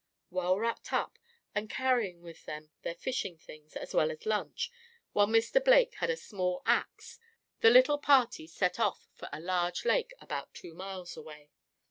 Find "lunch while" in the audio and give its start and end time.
4.25-5.27